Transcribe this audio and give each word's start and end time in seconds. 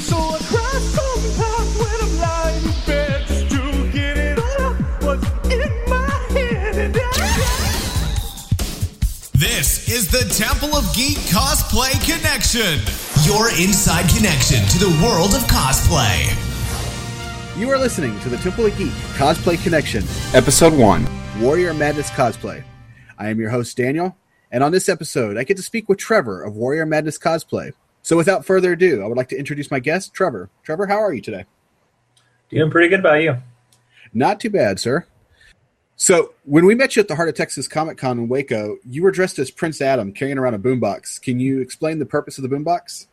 So 0.00 0.16
I 0.16 0.38
cry 0.38 0.78
sometimes 0.80 1.78
when 1.78 2.00
I'm 2.02 2.18
lying 2.18 2.64
in 2.64 2.70
bed 2.84 3.26
just 3.26 3.50
to 3.50 3.92
get 3.92 4.16
it 4.18 4.38
all 4.38 4.62
out 4.62 4.76
what's 5.02 5.24
in 5.52 5.70
my 5.88 6.10
head. 6.32 6.92
This 9.34 9.88
is 9.88 10.10
the 10.10 10.24
Temple 10.34 10.76
of 10.76 10.84
Geek 10.94 11.18
Cosplay 11.30 11.92
Connection, 12.04 12.80
your 13.24 13.48
inside 13.50 14.08
connection 14.10 14.66
to 14.66 14.78
the 14.78 14.90
world 15.02 15.32
of 15.34 15.42
cosplay. 15.42 16.28
You 17.56 17.70
are 17.70 17.78
listening 17.78 18.18
to 18.20 18.28
the 18.28 18.38
Temple 18.38 18.66
of 18.66 18.76
Geek 18.76 18.92
Cosplay 19.14 19.62
Connection, 19.62 20.02
Episode 20.34 20.72
1 20.72 21.06
Warrior 21.40 21.72
Madness 21.72 22.10
Cosplay. 22.10 22.64
I 23.16 23.28
am 23.30 23.38
your 23.38 23.50
host, 23.50 23.78
Danniel, 23.78 24.16
and 24.50 24.64
on 24.64 24.72
this 24.72 24.88
episode, 24.88 25.36
I 25.38 25.44
get 25.44 25.56
to 25.56 25.62
speak 25.62 25.88
with 25.88 25.98
Trevor 25.98 26.42
of 26.42 26.56
Warrior 26.56 26.84
Madness 26.84 27.16
Cosplay. 27.18 27.72
So 28.04 28.18
without 28.18 28.44
further 28.44 28.72
ado, 28.72 29.02
I 29.02 29.06
would 29.06 29.16
like 29.16 29.30
to 29.30 29.38
introduce 29.38 29.70
my 29.70 29.80
guest, 29.80 30.12
Trevor. 30.12 30.50
Trevor, 30.62 30.86
how 30.86 30.98
are 30.98 31.14
you 31.14 31.22
today? 31.22 31.46
Doing 32.50 32.70
pretty 32.70 32.88
good 32.88 33.00
about 33.00 33.22
you. 33.22 33.38
Not 34.12 34.40
too 34.40 34.50
bad, 34.50 34.78
sir. 34.78 35.06
So, 35.96 36.34
when 36.44 36.66
we 36.66 36.74
met 36.74 36.96
you 36.96 37.00
at 37.00 37.08
the 37.08 37.16
Heart 37.16 37.30
of 37.30 37.34
Texas 37.34 37.66
Comic 37.66 37.96
Con 37.96 38.18
in 38.18 38.28
Waco, 38.28 38.76
you 38.84 39.02
were 39.02 39.10
dressed 39.10 39.38
as 39.38 39.50
Prince 39.50 39.80
Adam 39.80 40.12
carrying 40.12 40.36
around 40.36 40.52
a 40.52 40.58
boombox. 40.58 41.22
Can 41.22 41.40
you 41.40 41.60
explain 41.60 41.98
the 41.98 42.04
purpose 42.04 42.36
of 42.36 42.42
the 42.42 42.54
boombox? 42.54 43.06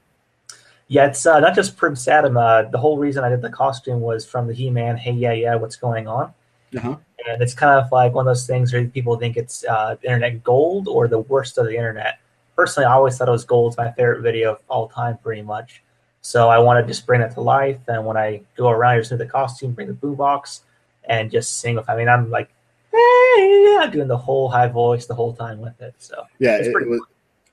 Yeah, 0.89 1.05
it's 1.05 1.25
uh, 1.25 1.39
not 1.39 1.55
just 1.55 1.77
Prince 1.77 2.05
Adam. 2.09 2.35
Uh, 2.35 2.63
the 2.63 2.77
whole 2.77 2.97
reason 2.97 3.23
I 3.23 3.29
did 3.29 3.41
the 3.41 3.49
costume 3.49 4.01
was 4.01 4.25
from 4.25 4.47
the 4.47 4.53
He-Man. 4.53 4.97
Hey, 4.97 5.13
yeah, 5.13 5.31
yeah, 5.31 5.55
what's 5.55 5.77
going 5.77 6.07
on? 6.07 6.33
Uh-huh. 6.75 6.97
And 7.29 7.41
it's 7.41 7.53
kind 7.53 7.79
of 7.79 7.89
like 7.93 8.13
one 8.13 8.27
of 8.27 8.31
those 8.31 8.45
things 8.45 8.73
where 8.73 8.83
people 8.85 9.17
think 9.17 9.37
it's 9.37 9.63
uh, 9.63 9.95
internet 10.03 10.43
gold 10.43 10.89
or 10.89 11.07
the 11.07 11.19
worst 11.19 11.57
of 11.57 11.67
the 11.67 11.77
internet. 11.77 12.19
Personally, 12.61 12.85
I 12.85 12.93
always 12.93 13.17
thought 13.17 13.27
it 13.27 13.31
was 13.31 13.43
gold's 13.43 13.75
my 13.75 13.89
favorite 13.93 14.21
video 14.21 14.51
of 14.51 14.59
all 14.67 14.87
time, 14.87 15.17
pretty 15.17 15.41
much. 15.41 15.81
So 16.21 16.47
I 16.49 16.59
wanted 16.59 16.83
to 16.83 16.87
just 16.89 17.07
bring 17.07 17.21
that 17.21 17.33
to 17.33 17.41
life. 17.41 17.79
And 17.87 18.05
when 18.05 18.17
I 18.17 18.41
go 18.55 18.69
around, 18.69 18.93
I 18.93 18.99
just 18.99 19.09
do 19.09 19.17
the 19.17 19.25
costume, 19.25 19.71
bring 19.71 19.87
the 19.87 19.95
boombox, 19.95 20.59
and 21.05 21.31
just 21.31 21.57
sing 21.57 21.75
with. 21.75 21.89
I 21.89 21.95
mean, 21.95 22.07
I'm 22.07 22.29
like, 22.29 22.53
hey, 22.91 23.63
yeah, 23.65 23.89
doing 23.91 24.07
the 24.07 24.17
whole 24.17 24.47
high 24.47 24.67
voice 24.67 25.07
the 25.07 25.15
whole 25.15 25.33
time 25.33 25.59
with 25.59 25.81
it. 25.81 25.95
So 25.97 26.23
Yeah, 26.37 26.57
It's 26.57 26.67
it, 26.67 26.71
pretty 26.71 26.85
it 26.85 26.91
was. 26.91 27.01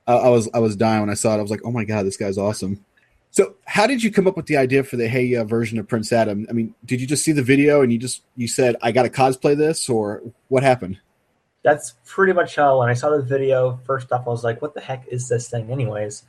I, 0.06 0.12
I 0.12 0.28
was 0.28 0.50
I 0.52 0.58
was 0.58 0.76
dying 0.76 1.00
when 1.00 1.08
I 1.08 1.14
saw 1.14 1.34
it. 1.34 1.38
I 1.38 1.42
was 1.42 1.50
like, 1.50 1.62
"Oh 1.64 1.72
my 1.72 1.84
god, 1.84 2.04
this 2.04 2.18
guy's 2.18 2.36
awesome!" 2.36 2.84
So, 3.30 3.54
how 3.64 3.86
did 3.86 4.02
you 4.02 4.10
come 4.10 4.26
up 4.26 4.36
with 4.36 4.46
the 4.46 4.58
idea 4.58 4.84
for 4.84 4.96
the 4.96 5.08
Hey 5.08 5.34
version 5.44 5.78
of 5.78 5.88
Prince 5.88 6.12
Adam? 6.12 6.46
I 6.50 6.52
mean, 6.52 6.74
did 6.84 7.00
you 7.00 7.06
just 7.06 7.24
see 7.24 7.32
the 7.32 7.42
video 7.42 7.80
and 7.80 7.90
you 7.90 7.98
just 7.98 8.24
you 8.36 8.46
said, 8.46 8.76
"I 8.82 8.92
got 8.92 9.04
to 9.04 9.10
cosplay 9.10 9.56
this," 9.56 9.88
or 9.88 10.22
what 10.48 10.62
happened? 10.62 10.98
That's 11.62 11.94
pretty 12.06 12.32
much 12.32 12.56
how 12.56 12.80
when 12.80 12.88
I 12.88 12.94
saw 12.94 13.10
the 13.10 13.22
video, 13.22 13.80
first 13.84 14.12
off, 14.12 14.26
I 14.26 14.30
was 14.30 14.44
like, 14.44 14.62
what 14.62 14.74
the 14.74 14.80
heck 14.80 15.06
is 15.08 15.28
this 15.28 15.48
thing, 15.48 15.70
anyways? 15.70 16.24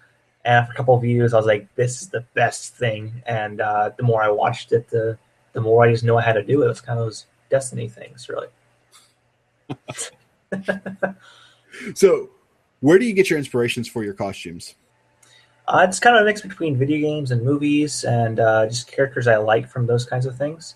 And 0.45 0.55
after 0.55 0.73
a 0.73 0.75
couple 0.75 0.95
of 0.95 1.01
views, 1.01 1.33
I 1.33 1.37
was 1.37 1.45
like, 1.45 1.73
this 1.75 2.01
is 2.01 2.09
the 2.09 2.25
best 2.33 2.75
thing. 2.75 3.21
And 3.25 3.61
uh, 3.61 3.91
the 3.97 4.03
more 4.03 4.23
I 4.23 4.29
watched 4.29 4.71
it, 4.71 4.89
the 4.89 5.17
the 5.53 5.61
more 5.61 5.83
I 5.83 5.91
just 5.91 6.03
knew 6.03 6.15
I 6.15 6.21
had 6.21 6.33
to 6.33 6.43
do 6.43 6.61
it. 6.61 6.65
It 6.65 6.69
was 6.69 6.81
kind 6.81 6.99
of 6.99 7.05
those 7.05 7.25
destiny 7.49 7.89
things, 7.89 8.29
really. 8.29 8.47
So, 11.95 12.29
where 12.81 12.99
do 12.99 13.05
you 13.05 13.13
get 13.13 13.29
your 13.29 13.37
inspirations 13.37 13.87
for 13.87 14.03
your 14.03 14.13
costumes? 14.13 14.75
Uh, 15.67 15.85
it's 15.87 15.99
kind 15.99 16.15
of 16.15 16.23
a 16.23 16.25
mix 16.25 16.41
between 16.41 16.77
video 16.77 16.99
games 16.99 17.31
and 17.31 17.43
movies 17.43 18.03
and 18.03 18.39
uh, 18.39 18.65
just 18.65 18.91
characters 18.91 19.27
I 19.27 19.37
like 19.37 19.69
from 19.69 19.85
those 19.85 20.05
kinds 20.05 20.25
of 20.25 20.35
things. 20.37 20.75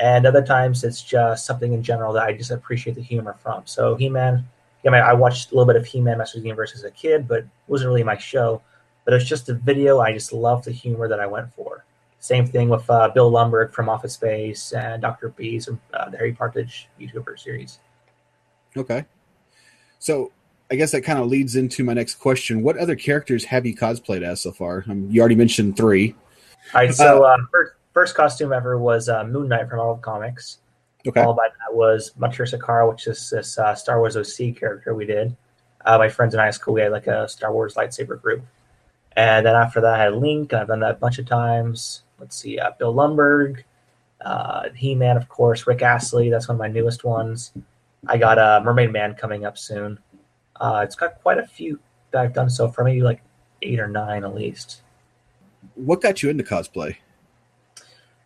And 0.00 0.26
other 0.26 0.42
times 0.42 0.82
it's 0.82 1.02
just 1.02 1.44
something 1.44 1.74
in 1.74 1.82
general 1.82 2.14
that 2.14 2.24
I 2.24 2.32
just 2.32 2.50
appreciate 2.50 2.94
the 2.94 3.02
humor 3.02 3.36
from. 3.38 3.62
So 3.66 3.94
He-Man, 3.96 4.44
I 4.86 5.12
watched 5.12 5.52
a 5.52 5.54
little 5.54 5.66
bit 5.66 5.76
of 5.76 5.86
He-Man 5.86 6.18
Masters 6.18 6.38
of 6.38 6.42
the 6.42 6.48
Universe 6.48 6.74
as 6.74 6.84
a 6.84 6.90
kid, 6.90 7.28
but 7.28 7.40
it 7.40 7.48
wasn't 7.68 7.88
really 7.88 8.02
my 8.02 8.16
show. 8.16 8.62
But 9.04 9.14
it's 9.14 9.26
just 9.26 9.48
a 9.50 9.54
video. 9.54 10.00
I 10.00 10.12
just 10.12 10.32
love 10.32 10.64
the 10.64 10.72
humor 10.72 11.06
that 11.06 11.20
I 11.20 11.26
went 11.26 11.52
for. 11.52 11.84
Same 12.18 12.46
thing 12.46 12.68
with 12.68 12.88
uh, 12.88 13.08
Bill 13.10 13.30
Lumbergh 13.30 13.72
from 13.72 13.88
Office 13.88 14.14
Space 14.14 14.72
and 14.72 15.02
Dr. 15.02 15.30
Bees 15.30 15.66
from 15.66 15.80
uh, 15.92 16.08
the 16.08 16.16
Harry 16.16 16.32
Partridge 16.32 16.88
YouTuber 16.98 17.38
series. 17.38 17.78
Okay. 18.76 19.04
So, 19.98 20.32
I 20.70 20.76
guess 20.76 20.92
that 20.92 21.02
kind 21.02 21.18
of 21.18 21.26
leads 21.26 21.56
into 21.56 21.82
my 21.82 21.94
next 21.94 22.14
question. 22.14 22.62
What 22.62 22.78
other 22.78 22.94
characters 22.94 23.44
have 23.46 23.66
you 23.66 23.76
cosplayed 23.76 24.22
as 24.22 24.40
so 24.40 24.52
far? 24.52 24.84
Um, 24.88 25.08
you 25.10 25.20
already 25.20 25.34
mentioned 25.34 25.76
three. 25.76 26.14
All 26.74 26.82
right, 26.82 26.94
so 26.94 27.24
uh, 27.24 27.36
first, 27.50 27.72
first 27.92 28.14
costume 28.14 28.52
ever 28.52 28.78
was 28.78 29.08
uh, 29.08 29.24
Moon 29.24 29.48
Knight 29.48 29.68
from 29.68 29.78
Marvel 29.78 29.96
Comics. 29.96 30.58
Okay. 31.06 31.22
Followed 31.22 31.36
by 31.36 31.48
that 31.48 31.74
was 31.74 32.12
Matur 32.18 32.46
Sakara, 32.50 32.90
which 32.90 33.06
is 33.06 33.30
this 33.30 33.58
uh, 33.58 33.74
Star 33.74 33.98
Wars 33.98 34.16
OC 34.16 34.56
character 34.56 34.94
we 34.94 35.06
did. 35.06 35.34
Uh, 35.84 35.96
my 35.96 36.08
friends 36.10 36.34
and 36.34 36.42
I 36.42 36.50
school, 36.50 36.74
we 36.74 36.82
had 36.82 36.92
like 36.92 37.06
a 37.06 37.26
Star 37.28 37.52
Wars 37.52 37.74
lightsaber 37.74 38.20
group. 38.20 38.44
And 39.16 39.46
then 39.46 39.56
after 39.56 39.80
that, 39.80 39.94
I 39.94 40.04
had 40.04 40.14
Link. 40.14 40.52
I've 40.52 40.68
done 40.68 40.80
that 40.80 40.92
a 40.92 40.94
bunch 40.94 41.18
of 41.18 41.26
times. 41.26 42.02
Let's 42.18 42.36
see, 42.36 42.58
uh, 42.58 42.72
Bill 42.78 42.94
Lumbergh, 42.94 43.64
uh, 44.20 44.68
He 44.74 44.94
Man, 44.94 45.16
of 45.16 45.28
course, 45.28 45.66
Rick 45.66 45.80
Astley. 45.80 46.28
That's 46.28 46.48
one 46.48 46.56
of 46.56 46.58
my 46.58 46.68
newest 46.68 47.02
ones. 47.02 47.52
I 48.06 48.18
got 48.18 48.38
uh, 48.38 48.60
Mermaid 48.62 48.92
Man 48.92 49.14
coming 49.14 49.46
up 49.46 49.56
soon. 49.56 49.98
Uh, 50.56 50.82
it's 50.84 50.94
got 50.94 51.20
quite 51.22 51.38
a 51.38 51.46
few 51.46 51.80
that 52.10 52.22
I've 52.22 52.34
done 52.34 52.50
so 52.50 52.68
far, 52.68 52.84
maybe 52.84 53.00
like 53.00 53.22
eight 53.62 53.80
or 53.80 53.88
nine 53.88 54.24
at 54.24 54.34
least. 54.34 54.82
What 55.74 56.02
got 56.02 56.22
you 56.22 56.28
into 56.28 56.44
cosplay? 56.44 56.96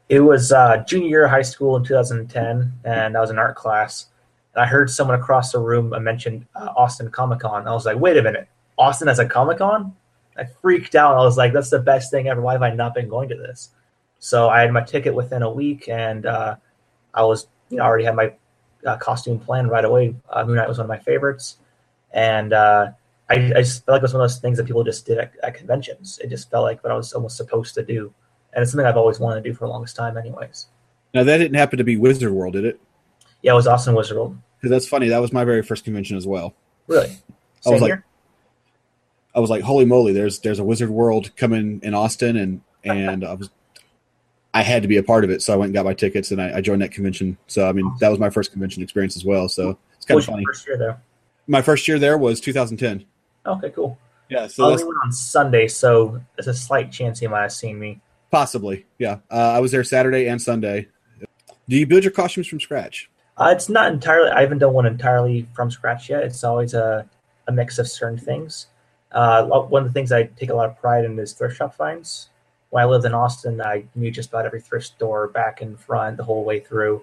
It 0.09 0.21
was 0.21 0.53
uh, 0.53 0.85
junior 0.87 1.09
year 1.09 1.25
of 1.25 1.31
high 1.31 1.43
school 1.43 1.77
in 1.77 1.85
2010, 1.85 2.73
and 2.85 3.17
I 3.17 3.21
was 3.21 3.31
in 3.31 3.39
art 3.39 3.57
class. 3.57 4.07
And 4.55 4.63
I 4.63 4.67
heard 4.67 4.91
someone 4.91 5.19
across 5.19 5.53
the 5.53 5.59
room 5.59 5.95
mention 6.03 6.47
uh, 6.55 6.73
Austin 6.77 7.11
Comic 7.11 7.41
Con. 7.41 7.67
I 7.67 7.73
was 7.73 7.87
like, 7.87 7.99
wait 7.99 8.17
a 8.17 8.23
minute, 8.23 8.49
Austin 8.77 9.09
has 9.09 9.19
a 9.19 9.27
Comic 9.27 9.59
Con? 9.59 9.95
I 10.37 10.45
freaked 10.45 10.95
out. 10.95 11.15
I 11.17 11.21
was 11.21 11.37
like, 11.37 11.53
that's 11.53 11.71
the 11.71 11.79
best 11.79 12.11
thing 12.11 12.29
ever. 12.29 12.41
Why 12.41 12.53
have 12.53 12.63
I 12.63 12.75
not 12.75 12.95
been 12.95 13.09
going 13.09 13.29
to 13.31 13.37
this? 13.37 13.71
So 14.19 14.49
I 14.49 14.61
had 14.61 14.73
my 14.73 14.83
ticket 14.83 15.15
within 15.15 15.43
a 15.43 15.51
week, 15.51 15.89
and 15.89 16.27
uh, 16.27 16.57
I 17.15 17.25
was, 17.25 17.47
you 17.71 17.79
know, 17.79 17.85
already 17.85 18.05
had 18.05 18.17
my 18.17 18.33
uh, 18.87 18.97
costume 18.97 19.39
planned 19.39 19.71
right 19.71 19.85
away. 19.85 20.15
Uh, 20.29 20.45
Moon 20.45 20.57
Knight 20.57 20.69
was 20.69 20.79
one 20.79 20.87
of 20.87 20.89
my 20.89 20.99
favorites, 20.99 21.59
and 22.13 22.53
uh, 22.53 22.91
I, 23.31 23.35
I 23.35 23.63
just 23.63 23.85
felt 23.85 23.95
like 23.95 24.01
it 24.01 24.03
was 24.03 24.15
one 24.15 24.23
of 24.23 24.31
those 24.31 24.39
things 24.39 24.59
that 24.59 24.67
people 24.67 24.85
just 24.85 25.07
did 25.07 25.19
at, 25.19 25.33
at 25.43 25.55
conventions. 25.55 26.19
It 26.23 26.29
just 26.29 26.51
felt 26.51 26.65
like 26.65 26.83
what 26.83 26.93
I 26.93 26.97
was 26.97 27.13
almost 27.13 27.37
supposed 27.37 27.75
to 27.75 27.83
do 27.83 28.13
and 28.55 28.63
it's 28.63 28.73
something 28.73 28.87
I've 28.87 28.97
always 28.97 29.19
wanted 29.21 29.43
to 29.43 29.51
do 29.51 29.55
for 29.55 29.67
the 29.67 29.71
longest 29.71 29.97
time, 29.97 30.17
anyways. 30.17 30.67
Now, 31.13 31.25
that 31.25 31.39
didn't 31.39 31.57
happen 31.57 31.79
to 31.79 31.85
be 31.85 31.97
Wizard 31.97 32.33
World, 32.33 32.55
did 32.55 32.65
it? 32.65 32.81
Yeah, 33.43 33.53
it 33.53 33.57
was 33.57 33.67
Austin 33.67 33.95
Wizard 33.95 34.17
World. 34.17 34.39
Because 34.59 34.71
that's 34.71 34.89
funny. 34.89 35.09
That 35.09 35.21
was 35.21 35.33
my 35.33 35.45
very 35.45 35.63
first 35.63 35.85
convention 35.85 36.17
as 36.17 36.27
well. 36.27 36.55
Really? 36.87 37.07
I 37.07 37.71
was 37.71 37.79
Same 37.79 37.81
like, 37.81 37.89
here? 37.89 38.05
I 39.35 39.41
was 39.41 39.51
like, 39.51 39.63
holy 39.63 39.85
moly! 39.85 40.13
There's 40.13 40.39
there's 40.39 40.59
a 40.61 40.65
Wizard 40.65 40.91
World 40.91 41.35
coming 41.37 41.81
in 41.83 41.93
Austin, 41.93 42.37
and 42.37 42.61
and 42.85 43.25
I 43.25 43.35
was, 43.35 43.51
I 44.53 44.63
had 44.63 44.83
to 44.83 44.89
be 44.89 44.97
a 44.97 45.03
part 45.03 45.25
of 45.25 45.31
it, 45.31 45.43
so 45.43 45.53
I 45.53 45.57
went 45.57 45.69
and 45.69 45.75
got 45.75 45.85
my 45.85 45.95
tickets, 45.95 46.31
and 46.31 46.41
I, 46.41 46.59
I 46.59 46.61
joined 46.61 46.83
that 46.83 46.93
convention. 46.93 47.37
So 47.49 47.69
I 47.69 47.73
mean, 47.73 47.93
that 48.01 48.11
was 48.11 48.21
my 48.21 48.31
first 48.31 48.53
convention 48.53 48.83
experience 48.83 49.17
as 49.17 49.25
well. 49.25 49.49
So 49.49 49.77
it's 49.97 50.07
kind 50.07 50.17
What 50.17 50.25
of 50.29 50.31
funny. 50.35 50.45
first 50.47 50.67
year 50.67 50.79
there? 50.79 51.03
My 51.47 51.63
first 51.63 51.89
year 51.89 51.99
there 51.99 52.17
was 52.17 52.41
2010. 52.41 53.05
Okay, 53.47 53.71
cool. 53.71 53.99
Yeah, 54.31 54.47
so 54.47 54.65
uh, 54.65 54.71
that's 54.71 54.83
only 54.83 54.95
went 54.95 55.05
on 55.05 55.13
Sunday, 55.13 55.69
so 55.69 56.21
there's 56.37 56.49
a 56.49 56.55
slight 56.55 56.91
chance 56.93 57.19
he 57.19 57.27
might 57.27 57.43
have 57.43 57.53
seen 57.53 57.79
me. 57.79 58.01
Possibly 58.35 58.85
yeah. 58.99 59.19
Uh, 59.31 59.53
I 59.53 59.61
was 59.61 59.71
there 59.71 59.85
Saturday 59.85 60.27
and 60.27 60.43
Sunday. 60.43 60.89
Do 61.69 61.77
you 61.77 61.87
build 61.87 62.03
your 62.03 62.11
costumes 62.11 62.49
from 62.49 62.59
scratch? 62.59 63.09
Uh, 63.37 63.53
it's 63.55 63.69
not 63.69 63.93
entirely. 63.93 64.29
I 64.31 64.41
haven't 64.41 64.59
done 64.59 64.73
one 64.73 64.87
entirely 64.87 65.47
from 65.55 65.71
scratch 65.71 66.11
yet. 66.11 66.25
It's 66.25 66.43
always 66.43 66.75
a, 66.75 67.09
a 67.47 67.53
mix 67.53 67.79
of 67.79 67.87
certain 67.87 68.19
things. 68.19 68.67
Uh, 69.13 69.45
one 69.45 69.83
of 69.83 69.89
the 69.89 69.93
things 69.93 70.11
I 70.11 70.25
take 70.25 70.51
a 70.51 70.55
lot 70.55 70.69
of 70.69 70.77
pride 70.81 71.05
in 71.05 71.17
is 71.17 71.33
thrift 71.33 71.59
shop 71.59 71.77
finds. 71.77 72.31
When 72.71 72.83
I 72.83 72.87
lived 72.87 73.05
in 73.05 73.15
Austin, 73.15 73.61
I 73.61 73.85
knew 73.95 74.11
just 74.11 74.31
about 74.31 74.47
every 74.47 74.61
thrift 74.61 74.87
store 74.87 75.29
back 75.29 75.61
and 75.61 75.79
front 75.79 76.17
the 76.17 76.25
whole 76.25 76.43
way 76.43 76.59
through, 76.59 77.03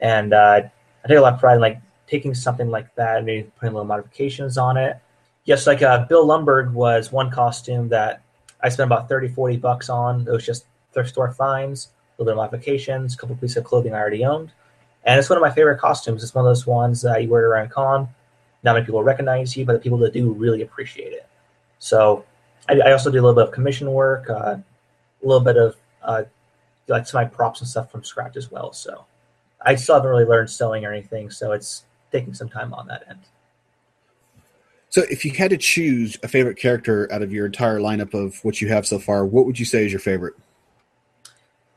and 0.00 0.34
uh, 0.34 0.62
I 1.04 1.08
take 1.08 1.18
a 1.18 1.20
lot 1.20 1.34
of 1.34 1.38
pride 1.38 1.54
in 1.54 1.60
like 1.60 1.80
taking 2.08 2.34
something 2.34 2.68
like 2.68 2.92
that 2.96 3.18
and 3.18 3.26
maybe 3.26 3.48
putting 3.60 3.74
little 3.74 3.86
modifications 3.86 4.58
on 4.58 4.76
it. 4.76 4.98
Yes, 5.44 5.68
like 5.68 5.82
uh, 5.82 6.04
Bill 6.06 6.26
Lumbergh 6.26 6.72
was 6.72 7.12
one 7.12 7.30
costume 7.30 7.90
that 7.90 8.22
I 8.64 8.70
spent 8.70 8.88
about 8.88 9.08
30, 9.10 9.28
40 9.28 9.58
bucks 9.58 9.90
on. 9.90 10.22
It 10.22 10.30
was 10.30 10.44
just 10.44 10.64
thrift 10.92 11.10
store 11.10 11.30
finds, 11.32 11.88
a 12.18 12.22
little 12.22 12.32
bit 12.32 12.38
of 12.40 12.50
modifications, 12.50 13.14
a 13.14 13.16
couple 13.18 13.36
pieces 13.36 13.58
of 13.58 13.64
clothing 13.64 13.94
I 13.94 13.98
already 13.98 14.24
owned. 14.24 14.52
And 15.04 15.20
it's 15.20 15.28
one 15.28 15.36
of 15.36 15.42
my 15.42 15.50
favorite 15.50 15.78
costumes. 15.78 16.22
It's 16.22 16.34
one 16.34 16.46
of 16.46 16.48
those 16.48 16.66
ones 16.66 17.02
that 17.02 17.22
you 17.22 17.28
wear 17.28 17.46
around 17.46 17.70
con. 17.70 18.08
Not 18.62 18.72
many 18.72 18.86
people 18.86 19.02
recognize 19.02 19.54
you, 19.54 19.66
but 19.66 19.74
the 19.74 19.78
people 19.78 19.98
that 19.98 20.14
do 20.14 20.32
really 20.32 20.62
appreciate 20.62 21.12
it. 21.12 21.28
So 21.78 22.24
I, 22.66 22.80
I 22.80 22.92
also 22.92 23.10
do 23.10 23.18
a 23.18 23.22
little 23.22 23.34
bit 23.34 23.44
of 23.44 23.52
commission 23.52 23.92
work, 23.92 24.30
uh, 24.30 24.56
a 24.56 24.64
little 25.22 25.44
bit 25.44 25.58
of 25.58 25.76
uh, 26.02 26.22
like 26.88 27.06
some 27.06 27.20
of 27.20 27.30
my 27.30 27.36
props 27.36 27.60
and 27.60 27.68
stuff 27.68 27.90
from 27.90 28.02
scratch 28.02 28.38
as 28.38 28.50
well. 28.50 28.72
So 28.72 29.04
I 29.60 29.74
still 29.74 29.96
haven't 29.96 30.10
really 30.10 30.24
learned 30.24 30.48
sewing 30.48 30.86
or 30.86 30.92
anything, 30.92 31.30
so 31.30 31.52
it's 31.52 31.84
taking 32.10 32.32
some 32.32 32.48
time 32.48 32.72
on 32.72 32.86
that 32.86 33.04
end. 33.10 33.20
So, 34.94 35.02
if 35.10 35.24
you 35.24 35.32
had 35.32 35.50
to 35.50 35.56
choose 35.56 36.16
a 36.22 36.28
favorite 36.28 36.56
character 36.56 37.12
out 37.12 37.20
of 37.20 37.32
your 37.32 37.46
entire 37.46 37.80
lineup 37.80 38.14
of 38.14 38.38
what 38.44 38.60
you 38.60 38.68
have 38.68 38.86
so 38.86 39.00
far, 39.00 39.26
what 39.26 39.44
would 39.44 39.58
you 39.58 39.64
say 39.64 39.84
is 39.84 39.90
your 39.90 39.98
favorite? 39.98 40.34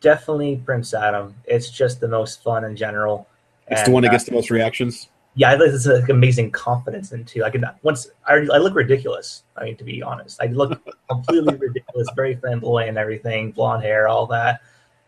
Definitely 0.02 0.62
Prince 0.64 0.94
Adam. 0.94 1.34
It's 1.46 1.72
just 1.72 2.00
the 2.00 2.08
most 2.08 2.44
fun 2.44 2.64
in 2.64 2.76
general. 2.76 3.28
It's 3.70 3.82
And, 3.82 3.88
the 3.88 3.92
one 3.92 4.04
that 4.04 4.10
uh, 4.10 4.12
gets 4.12 4.26
the 4.26 4.34
most 4.34 4.52
reactions. 4.52 5.10
yeah, 5.34 5.50
I 5.50 5.58
think 5.58 5.72
this 5.72 5.88
is 5.88 5.88
like 5.88 6.10
amazing 6.10 6.52
confidence 6.52 7.12
into. 7.12 7.44
I 7.44 7.50
can 7.50 7.66
once 7.82 8.08
I 8.28 8.34
I 8.34 8.60
look 8.60 8.76
ridiculous. 8.76 9.42
I 9.56 9.64
mean, 9.66 9.78
to 9.78 9.84
be 9.84 10.04
honest, 10.04 10.40
I 10.40 10.46
look 10.46 10.80
completely 11.10 11.56
ridiculous, 11.56 12.08
very 12.16 12.36
flamboyant, 12.36 12.90
and 12.90 12.98
everything, 13.00 13.50
blonde 13.52 13.82
hair, 13.82 14.08
all 14.08 14.28
that. 14.28 14.62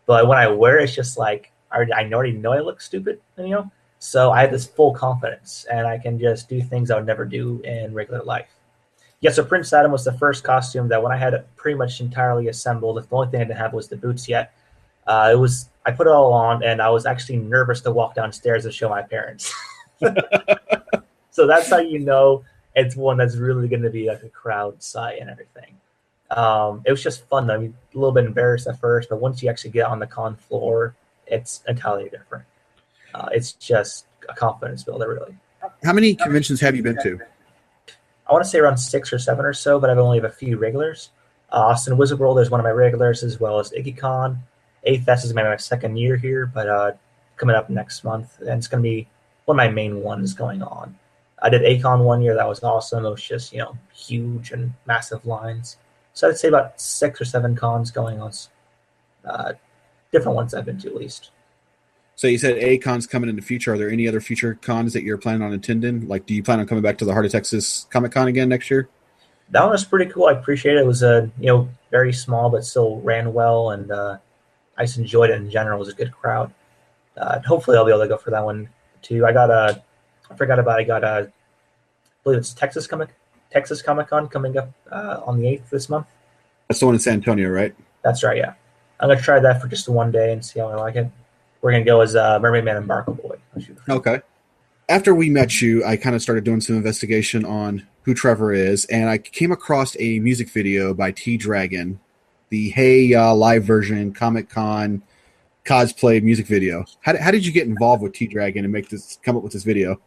But 0.06 0.26
when 0.26 0.36
I 0.36 0.48
wear 0.48 0.80
it, 0.80 0.82
it's 0.82 0.96
just 0.96 1.16
like 1.16 1.52
I 1.70 1.76
already, 1.76 1.92
I 1.92 2.10
already 2.10 2.32
know 2.32 2.54
I 2.54 2.58
look 2.58 2.80
stupid, 2.80 3.20
you 3.38 3.50
know. 3.50 3.70
So 4.02 4.30
I 4.30 4.40
have 4.40 4.50
this 4.50 4.66
full 4.66 4.94
confidence, 4.94 5.66
and 5.70 5.86
I 5.86 5.98
can 5.98 6.18
just 6.18 6.48
do 6.48 6.62
things 6.62 6.90
I 6.90 6.96
would 6.96 7.06
never 7.06 7.26
do 7.26 7.60
in 7.64 7.92
regular 7.92 8.22
life. 8.22 8.48
Yeah, 9.20 9.30
so 9.30 9.44
Prince 9.44 9.70
Adam 9.74 9.92
was 9.92 10.06
the 10.06 10.14
first 10.14 10.42
costume 10.42 10.88
that 10.88 11.02
when 11.02 11.12
I 11.12 11.18
had 11.18 11.34
it 11.34 11.46
pretty 11.54 11.76
much 11.76 12.00
entirely 12.00 12.48
assembled, 12.48 12.96
the 12.96 13.06
only 13.14 13.30
thing 13.30 13.42
I 13.42 13.44
didn't 13.44 13.58
have 13.58 13.74
was 13.74 13.88
the 13.88 13.98
boots 13.98 14.26
yet. 14.26 14.54
Uh, 15.06 15.28
it 15.32 15.36
was 15.36 15.68
I 15.84 15.90
put 15.90 16.06
it 16.06 16.12
all 16.12 16.32
on, 16.32 16.64
and 16.64 16.80
I 16.80 16.88
was 16.88 17.04
actually 17.04 17.36
nervous 17.36 17.82
to 17.82 17.92
walk 17.92 18.14
downstairs 18.14 18.64
and 18.64 18.72
show 18.72 18.88
my 18.88 19.02
parents. 19.02 19.54
so 21.30 21.46
that's 21.46 21.68
how 21.68 21.78
you 21.78 21.98
know 21.98 22.42
it's 22.74 22.96
one 22.96 23.18
that's 23.18 23.36
really 23.36 23.68
going 23.68 23.82
to 23.82 23.90
be 23.90 24.08
like 24.08 24.22
a 24.22 24.30
crowd 24.30 24.82
sight 24.82 25.20
and 25.20 25.28
everything. 25.28 25.76
Um, 26.30 26.82
it 26.86 26.90
was 26.90 27.02
just 27.02 27.28
fun. 27.28 27.50
I 27.50 27.58
mean, 27.58 27.74
a 27.94 27.98
little 27.98 28.12
bit 28.12 28.24
embarrassed 28.24 28.66
at 28.66 28.80
first, 28.80 29.10
but 29.10 29.20
once 29.20 29.42
you 29.42 29.50
actually 29.50 29.72
get 29.72 29.84
on 29.86 29.98
the 29.98 30.06
con 30.06 30.36
floor, 30.36 30.94
it's 31.26 31.62
entirely 31.68 32.08
different. 32.08 32.44
Uh, 33.14 33.28
it's 33.32 33.52
just 33.52 34.06
a 34.28 34.34
confidence 34.34 34.82
builder, 34.84 35.08
really. 35.08 35.36
How 35.82 35.92
many 35.92 36.14
conventions 36.14 36.60
have 36.60 36.76
you 36.76 36.82
been 36.82 37.00
to? 37.02 37.18
I 38.28 38.32
want 38.32 38.44
to 38.44 38.50
say 38.50 38.58
around 38.58 38.78
six 38.78 39.12
or 39.12 39.18
seven 39.18 39.44
or 39.44 39.52
so, 39.52 39.80
but 39.80 39.90
I've 39.90 39.98
only 39.98 40.18
have 40.18 40.30
a 40.30 40.34
few 40.34 40.56
regulars. 40.56 41.10
Uh, 41.52 41.56
Austin 41.56 41.96
Wizard 41.96 42.18
World 42.18 42.38
is 42.38 42.50
one 42.50 42.60
of 42.60 42.64
my 42.64 42.70
regulars, 42.70 43.22
as 43.22 43.40
well 43.40 43.58
as 43.58 43.70
Ikkicon. 43.72 44.38
A-Fest 44.84 45.24
is 45.24 45.34
my 45.34 45.56
second 45.56 45.96
year 45.96 46.16
here, 46.16 46.46
but 46.46 46.68
uh, 46.68 46.92
coming 47.36 47.56
up 47.56 47.68
next 47.68 48.04
month, 48.04 48.38
and 48.40 48.50
it's 48.50 48.68
going 48.68 48.82
to 48.82 48.88
be 48.88 49.08
one 49.46 49.58
of 49.58 49.66
my 49.66 49.68
main 49.68 50.02
ones 50.02 50.32
going 50.32 50.62
on. 50.62 50.96
I 51.42 51.48
did 51.48 51.62
A-Kon 51.62 52.04
one 52.04 52.22
year, 52.22 52.34
that 52.34 52.46
was 52.46 52.62
awesome. 52.62 53.04
It 53.04 53.10
was 53.10 53.22
just, 53.22 53.52
you 53.52 53.58
know, 53.58 53.76
huge 53.92 54.52
and 54.52 54.72
massive 54.86 55.24
lines. 55.26 55.78
So 56.12 56.28
I'd 56.28 56.38
say 56.38 56.48
about 56.48 56.80
six 56.80 57.20
or 57.20 57.24
seven 57.24 57.56
cons 57.56 57.90
going 57.90 58.20
on. 58.20 58.32
Uh, 59.24 59.54
different 60.12 60.36
ones 60.36 60.54
I've 60.54 60.66
been 60.66 60.78
to 60.80 60.88
at 60.88 60.96
least. 60.96 61.30
So 62.20 62.26
you 62.26 62.36
said 62.36 62.58
A-Kon's 62.58 63.06
coming 63.06 63.30
in 63.30 63.36
the 63.36 63.40
future. 63.40 63.72
Are 63.72 63.78
there 63.78 63.88
any 63.88 64.06
other 64.06 64.20
future 64.20 64.58
cons 64.60 64.92
that 64.92 65.04
you're 65.04 65.16
planning 65.16 65.40
on 65.40 65.54
attending? 65.54 66.06
Like, 66.06 66.26
do 66.26 66.34
you 66.34 66.42
plan 66.42 66.60
on 66.60 66.66
coming 66.66 66.82
back 66.82 66.98
to 66.98 67.06
the 67.06 67.14
Heart 67.14 67.24
of 67.24 67.32
Texas 67.32 67.86
Comic 67.88 68.12
Con 68.12 68.28
again 68.28 68.50
next 68.50 68.70
year? 68.70 68.90
That 69.48 69.62
one 69.62 69.70
was 69.70 69.86
pretty 69.86 70.12
cool. 70.12 70.26
I 70.26 70.32
appreciate 70.32 70.76
it. 70.76 70.80
It 70.80 70.86
was 70.86 71.02
a 71.02 71.30
you 71.40 71.46
know 71.46 71.70
very 71.90 72.12
small 72.12 72.50
but 72.50 72.66
still 72.66 73.00
ran 73.00 73.32
well, 73.32 73.70
and 73.70 73.90
uh, 73.90 74.18
I 74.76 74.84
just 74.84 74.98
enjoyed 74.98 75.30
it 75.30 75.36
in 75.36 75.50
general. 75.50 75.76
It 75.76 75.78
was 75.78 75.88
a 75.88 75.94
good 75.94 76.12
crowd. 76.12 76.52
Uh, 77.16 77.40
hopefully, 77.40 77.78
I'll 77.78 77.86
be 77.86 77.90
able 77.90 78.02
to 78.02 78.08
go 78.08 78.18
for 78.18 78.28
that 78.32 78.44
one 78.44 78.68
too. 79.00 79.24
I 79.24 79.32
got 79.32 79.48
a, 79.48 79.82
I 80.30 80.36
forgot 80.36 80.58
about. 80.58 80.78
It. 80.78 80.82
I 80.82 80.84
got 80.84 81.04
a, 81.04 81.26
I 81.26 81.32
believe 82.22 82.40
it's 82.40 82.52
Texas 82.52 82.86
Comic 82.86 83.14
Texas 83.50 83.80
Comic 83.80 84.08
Con 84.08 84.28
coming 84.28 84.58
up 84.58 84.70
uh, 84.92 85.22
on 85.24 85.38
the 85.40 85.48
eighth 85.48 85.70
this 85.70 85.88
month. 85.88 86.06
That's 86.68 86.80
the 86.80 86.86
one 86.86 86.96
in 86.96 87.00
San 87.00 87.14
Antonio, 87.14 87.48
right? 87.48 87.74
That's 88.04 88.22
right. 88.22 88.36
Yeah, 88.36 88.52
I'm 89.00 89.08
gonna 89.08 89.22
try 89.22 89.40
that 89.40 89.62
for 89.62 89.68
just 89.68 89.88
one 89.88 90.12
day 90.12 90.34
and 90.34 90.44
see 90.44 90.60
how 90.60 90.68
I 90.68 90.74
like 90.74 90.96
it 90.96 91.10
we're 91.62 91.72
gonna 91.72 91.84
go 91.84 92.00
as 92.00 92.16
uh, 92.16 92.38
Mermaid 92.38 92.64
Man 92.64 92.76
and 92.76 92.86
Barnacle 92.86 93.14
Boy. 93.14 93.36
Okay. 93.88 94.20
After 94.88 95.14
we 95.14 95.30
met 95.30 95.60
you, 95.60 95.84
I 95.84 95.96
kind 95.96 96.16
of 96.16 96.22
started 96.22 96.44
doing 96.44 96.60
some 96.60 96.76
investigation 96.76 97.44
on 97.44 97.86
who 98.02 98.14
Trevor 98.14 98.52
is, 98.52 98.86
and 98.86 99.08
I 99.08 99.18
came 99.18 99.52
across 99.52 99.96
a 100.00 100.18
music 100.20 100.50
video 100.50 100.94
by 100.94 101.12
T 101.12 101.36
Dragon, 101.36 102.00
the 102.48 102.70
Hey 102.70 103.02
Ya 103.02 103.32
live 103.32 103.64
version 103.64 104.12
Comic 104.12 104.48
Con 104.48 105.02
cosplay 105.64 106.22
music 106.22 106.46
video. 106.46 106.84
How, 107.02 107.16
how 107.18 107.30
did 107.30 107.46
you 107.46 107.52
get 107.52 107.66
involved 107.66 108.02
with 108.02 108.14
T 108.14 108.26
Dragon 108.26 108.64
and 108.64 108.72
make 108.72 108.88
this 108.88 109.18
come 109.22 109.36
up 109.36 109.42
with 109.42 109.52
this 109.52 109.64
video? 109.64 110.00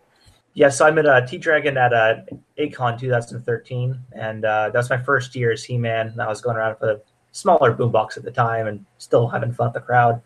Yeah, 0.55 0.69
so 0.69 0.85
I 0.85 0.91
met 0.91 1.05
uh, 1.05 1.25
T 1.25 1.37
Dragon 1.37 1.77
at 1.77 1.93
uh, 1.93 2.15
A-Kon 2.57 2.97
2013, 2.97 3.99
and 4.11 4.45
uh, 4.45 4.69
that 4.69 4.77
was 4.77 4.89
my 4.89 4.97
first 4.97 5.35
year 5.35 5.51
as 5.51 5.63
He 5.63 5.77
Man. 5.77 6.13
I 6.19 6.27
was 6.27 6.41
going 6.41 6.57
around 6.57 6.75
with 6.79 6.89
a 6.89 7.01
smaller 7.31 7.73
boombox 7.73 8.17
at 8.17 8.23
the 8.23 8.31
time 8.31 8.67
and 8.67 8.85
still 8.97 9.27
having 9.27 9.51
fun 9.51 9.67
with 9.67 9.73
the 9.73 9.79
crowd 9.79 10.21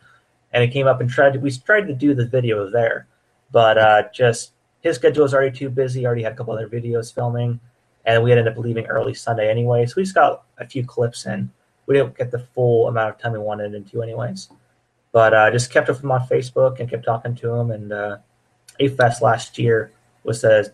and 0.53 0.63
it 0.63 0.71
came 0.71 0.88
up 0.88 1.01
and 1.01 1.09
tried 1.09 1.33
to, 1.33 1.39
we 1.39 1.51
tried 1.51 1.88
to 1.88 1.94
do 1.94 2.13
the 2.13 2.25
video 2.25 2.69
there, 2.69 3.07
but 3.51 3.77
uh, 3.77 4.03
just 4.13 4.51
his 4.81 4.95
schedule 4.95 5.23
was 5.23 5.33
already 5.33 5.55
too 5.55 5.69
busy. 5.69 6.05
Already 6.05 6.23
had 6.23 6.33
a 6.33 6.35
couple 6.35 6.53
other 6.53 6.67
videos 6.67 7.13
filming, 7.13 7.59
and 8.05 8.23
we 8.23 8.31
ended 8.31 8.47
up 8.47 8.57
leaving 8.57 8.85
early 8.88 9.13
Sunday 9.13 9.49
anyway. 9.49 9.85
So 9.85 9.95
we 9.97 10.03
just 10.03 10.15
got 10.15 10.44
a 10.57 10.67
few 10.67 10.85
clips 10.85 11.25
in. 11.25 11.51
We 11.85 11.95
didn't 11.95 12.17
get 12.17 12.31
the 12.31 12.39
full 12.39 12.88
amount 12.88 13.15
of 13.15 13.21
time 13.21 13.33
we 13.33 13.39
wanted 13.39 13.73
into, 13.73 14.01
anyways. 14.01 14.49
But 15.11 15.33
uh, 15.33 15.51
just 15.51 15.71
kept 15.71 15.89
up 15.89 15.95
with 15.95 16.03
him 16.03 16.11
on 16.11 16.27
Facebook 16.27 16.79
and 16.79 16.89
kept 16.89 17.05
talking 17.05 17.35
to 17.35 17.53
him. 17.53 17.71
And 17.71 17.91
uh, 17.91 18.17
A-Fest 18.79 19.21
last 19.21 19.57
year 19.57 19.91
was 20.23 20.41
the 20.41 20.71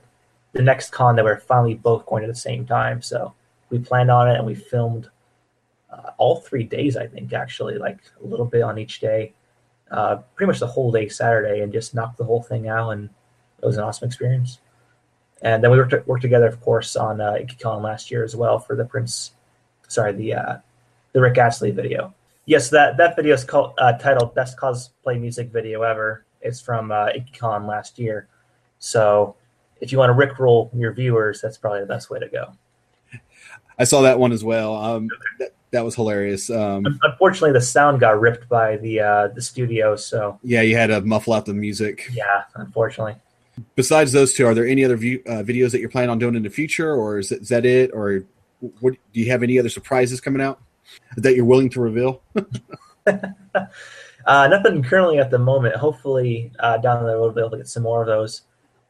the 0.53 0.61
next 0.61 0.91
con 0.91 1.15
that 1.15 1.25
we 1.25 1.31
are 1.31 1.39
finally 1.39 1.73
both 1.73 2.05
going 2.05 2.23
at 2.23 2.29
the 2.29 2.35
same 2.35 2.65
time. 2.65 3.01
So 3.01 3.33
we 3.69 3.79
planned 3.79 4.11
on 4.11 4.29
it 4.29 4.37
and 4.37 4.45
we 4.45 4.53
filmed 4.53 5.09
uh, 5.91 6.11
all 6.17 6.37
three 6.41 6.63
days. 6.63 6.95
I 6.95 7.07
think 7.07 7.33
actually, 7.33 7.77
like 7.77 7.99
a 8.23 8.27
little 8.27 8.45
bit 8.45 8.61
on 8.61 8.77
each 8.77 8.99
day 8.99 9.33
uh, 9.93 10.17
pretty 10.35 10.47
much 10.47 10.59
the 10.59 10.67
whole 10.67 10.91
day 10.91 11.07
Saturday 11.07 11.61
and 11.61 11.71
just 11.71 11.93
knocked 11.93 12.17
the 12.17 12.23
whole 12.23 12.41
thing 12.41 12.67
out, 12.67 12.89
and 12.89 13.09
it 13.61 13.65
was 13.65 13.77
an 13.77 13.83
awesome 13.83 14.07
experience. 14.07 14.59
And 15.41 15.63
then 15.63 15.71
we 15.71 15.77
worked 15.77 16.07
worked 16.07 16.21
together, 16.21 16.47
of 16.47 16.59
course, 16.61 16.95
on 16.95 17.21
uh, 17.21 17.37
last 17.65 18.09
year 18.09 18.23
as 18.23 18.35
well 18.35 18.59
for 18.59 18.75
the 18.75 18.85
Prince, 18.85 19.31
sorry, 19.87 20.13
the 20.13 20.33
uh, 20.33 20.57
the 21.11 21.21
Rick 21.21 21.37
Astley 21.37 21.71
video. 21.71 22.13
Yes, 22.45 22.69
that 22.71 22.97
that 22.97 23.15
video 23.15 23.33
is 23.33 23.43
called 23.43 23.73
uh, 23.77 23.93
titled 23.93 24.33
"Best 24.35 24.57
Cosplay 24.57 25.19
Music 25.19 25.51
Video 25.51 25.83
Ever." 25.83 26.25
It's 26.41 26.59
from 26.59 26.91
uh, 26.91 27.09
last 27.41 27.99
year. 27.99 28.27
So 28.79 29.35
if 29.79 29.91
you 29.91 29.97
want 29.97 30.17
to 30.17 30.25
rickroll 30.25 30.69
your 30.73 30.93
viewers, 30.93 31.39
that's 31.41 31.57
probably 31.57 31.81
the 31.81 31.85
best 31.85 32.09
way 32.09 32.19
to 32.19 32.27
go. 32.27 32.53
I 33.77 33.85
saw 33.85 34.01
that 34.01 34.19
one 34.19 34.31
as 34.31 34.43
well. 34.43 34.75
Um, 34.75 35.09
that, 35.39 35.53
that 35.73 35.83
was 35.83 35.95
hilarious. 35.95 36.49
Um, 36.49 36.85
Unfortunately, 37.01 37.51
the 37.51 37.61
sound 37.61 37.99
got 37.99 38.21
ripped 38.21 38.47
by 38.47 38.77
the 38.77 39.01
uh, 39.01 39.27
the 39.29 39.41
studio, 39.41 39.95
so 39.95 40.39
yeah, 40.43 40.61
you 40.61 40.77
had 40.77 40.87
to 40.87 41.01
muffle 41.01 41.33
out 41.33 41.45
the 41.45 41.53
music. 41.53 42.09
Yeah, 42.13 42.43
unfortunately. 42.55 43.15
Besides 43.75 44.11
those 44.11 44.33
two, 44.33 44.47
are 44.47 44.53
there 44.53 44.65
any 44.65 44.85
other 44.85 44.95
view, 44.95 45.21
uh, 45.27 45.43
videos 45.43 45.71
that 45.71 45.79
you're 45.79 45.89
planning 45.89 46.09
on 46.09 46.19
doing 46.19 46.35
in 46.35 46.43
the 46.43 46.49
future, 46.49 46.93
or 46.93 47.19
is, 47.19 47.31
it, 47.31 47.41
is 47.41 47.49
that 47.49 47.65
it? 47.65 47.91
Or 47.93 48.23
what, 48.79 48.95
do 49.13 49.19
you 49.19 49.29
have 49.29 49.43
any 49.43 49.59
other 49.59 49.69
surprises 49.69 50.21
coming 50.21 50.41
out 50.41 50.59
that 51.17 51.35
you're 51.35 51.45
willing 51.45 51.69
to 51.71 51.81
reveal? 51.81 52.21
uh, 53.05 53.27
nothing 54.25 54.81
currently 54.81 55.19
at 55.19 55.29
the 55.29 55.37
moment. 55.37 55.75
Hopefully, 55.75 56.51
uh, 56.59 56.77
down 56.77 57.03
the 57.03 57.13
road, 57.13 57.21
we'll 57.21 57.31
be 57.31 57.41
able 57.41 57.49
to 57.51 57.57
get 57.57 57.67
some 57.67 57.83
more 57.83 58.01
of 58.01 58.07
those. 58.07 58.43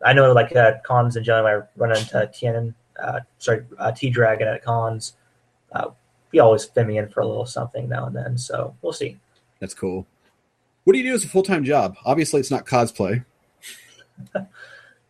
I 0.06 0.14
know, 0.14 0.32
like 0.34 0.56
uh, 0.56 0.74
cons 0.86 1.16
in 1.16 1.24
general, 1.24 1.48
I 1.48 1.66
run 1.78 1.92
into 1.92 2.30
Tianan, 2.34 2.74
uh, 3.02 3.20
sorry, 3.40 3.64
uh, 3.80 3.92
T 3.92 4.10
Dragon 4.10 4.48
at 4.48 4.64
cons. 4.64 5.14
He 6.34 6.40
always 6.40 6.66
fit 6.66 6.88
me 6.88 6.98
in 6.98 7.08
for 7.10 7.22
a 7.22 7.28
little 7.28 7.46
something 7.46 7.88
now 7.88 8.08
and 8.08 8.16
then. 8.16 8.38
So 8.40 8.76
we'll 8.82 8.92
see. 8.92 9.20
That's 9.60 9.76
cool. 9.76 10.08
What 10.84 10.94
do 10.94 11.00
you 11.00 11.06
do 11.06 11.14
as 11.14 11.24
a 11.24 11.30
full 11.30 11.44
time 11.44 11.64
job? 11.64 11.96
Obviously, 12.04 12.40
it's 12.40 12.50
not 12.50 12.66
cosplay. 12.66 13.24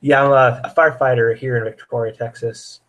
yeah, 0.02 0.22
I'm 0.22 0.32
a, 0.32 0.62
a, 0.66 0.74
firefighter 0.76 1.36
here 1.36 1.58
in 1.58 1.64
Victoria, 1.64 2.14
Texas. 2.14 2.82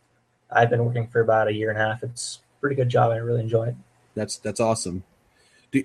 I've 0.51 0.69
been 0.69 0.85
working 0.85 1.07
for 1.07 1.21
about 1.21 1.47
a 1.47 1.53
year 1.53 1.71
and 1.71 1.79
a 1.79 1.83
half. 1.83 2.03
It's 2.03 2.41
a 2.59 2.61
pretty 2.61 2.75
good 2.77 2.89
job. 2.89 3.13
I 3.13 3.17
really 3.17 3.41
enjoy 3.41 3.69
it. 3.69 3.77
That's 4.17 4.39
that's 4.39 4.59
awesome. 4.59 5.05
Do 5.71 5.85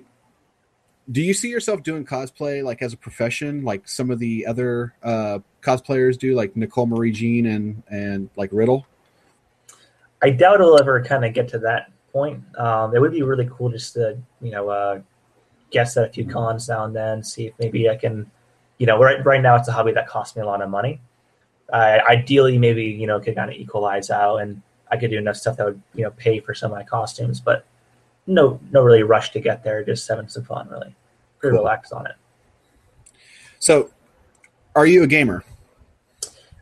do 1.10 1.22
you 1.22 1.32
see 1.32 1.50
yourself 1.50 1.84
doing 1.84 2.04
cosplay 2.04 2.64
like 2.64 2.82
as 2.82 2.92
a 2.92 2.96
profession, 2.96 3.64
like 3.64 3.88
some 3.88 4.10
of 4.10 4.18
the 4.18 4.44
other 4.44 4.92
uh, 5.04 5.38
cosplayers 5.62 6.18
do, 6.18 6.34
like 6.34 6.56
Nicole 6.56 6.86
Marie 6.86 7.12
Jean 7.12 7.46
and 7.46 7.82
and 7.88 8.28
like 8.34 8.50
Riddle? 8.52 8.86
I 10.20 10.30
doubt 10.30 10.56
it'll 10.56 10.78
ever 10.78 11.02
kind 11.02 11.24
of 11.24 11.32
get 11.32 11.48
to 11.50 11.60
that 11.60 11.92
point. 12.12 12.42
Um, 12.58 12.94
it 12.94 13.00
would 13.00 13.12
be 13.12 13.22
really 13.22 13.48
cool 13.52 13.70
just 13.70 13.94
to 13.94 14.18
you 14.40 14.50
know 14.50 14.68
uh, 14.68 15.00
guess 15.70 15.96
at 15.96 16.08
a 16.08 16.12
few 16.12 16.26
cons 16.26 16.68
now 16.68 16.84
and 16.84 16.94
then, 16.94 17.22
see 17.22 17.46
if 17.46 17.54
maybe 17.58 17.88
I 17.88 17.96
can. 17.96 18.30
You 18.78 18.86
know, 18.86 18.98
right 18.98 19.24
right 19.24 19.42
now 19.42 19.56
it's 19.56 19.68
a 19.68 19.72
hobby 19.72 19.92
that 19.92 20.08
costs 20.08 20.36
me 20.36 20.42
a 20.42 20.46
lot 20.46 20.62
of 20.62 20.70
money. 20.70 21.00
I, 21.72 22.00
ideally, 22.00 22.58
maybe 22.58 22.84
you 22.84 23.06
know 23.06 23.20
could 23.20 23.36
kind 23.36 23.50
of 23.50 23.56
equalize 23.56 24.10
out, 24.10 24.38
and 24.38 24.62
I 24.90 24.96
could 24.96 25.10
do 25.10 25.18
enough 25.18 25.36
stuff 25.36 25.56
that 25.58 25.66
would 25.66 25.82
you 25.94 26.04
know 26.04 26.10
pay 26.12 26.40
for 26.40 26.54
some 26.54 26.72
of 26.72 26.78
my 26.78 26.84
costumes, 26.84 27.40
but 27.40 27.66
no 28.26 28.58
no 28.70 28.82
really 28.82 29.02
rush 29.02 29.32
to 29.32 29.40
get 29.40 29.62
there. 29.62 29.84
Just 29.84 30.08
having 30.08 30.28
some 30.28 30.44
fun, 30.44 30.68
really. 30.68 30.94
Pretty 31.38 31.56
cool. 31.56 31.64
relaxed 31.64 31.92
on 31.92 32.06
it. 32.06 32.14
So, 33.58 33.90
are 34.74 34.86
you 34.86 35.02
a 35.02 35.06
gamer? 35.06 35.44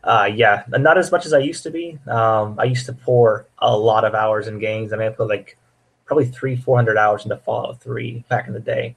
Uh, 0.09 0.25
yeah, 0.25 0.63
not 0.69 0.97
as 0.97 1.13
much 1.13 1.27
as 1.27 1.35
I 1.35 1.39
used 1.39 1.63
to 1.65 1.71
be. 1.71 1.99
Um, 2.07 2.59
I 2.59 2.65
used 2.65 2.87
to 2.87 2.95
pour 2.95 3.47
a 3.59 3.77
lot 3.77 4.07
of 4.07 4.15
hours 4.15 4.49
in 4.49 4.59
games. 4.59 4.95
I 4.95 4.97
mean, 4.97 5.09
I 5.09 5.11
put 5.11 5.29
like 5.29 5.59
probably 6.07 6.25
three, 6.25 6.57
four 6.57 6.77
hundred 6.77 6.97
hours 6.97 7.25
into 7.25 7.37
Fallout 7.37 7.83
Three 7.83 8.25
back 8.31 8.49
in 8.49 8.55
the 8.55 8.61
day. 8.61 8.97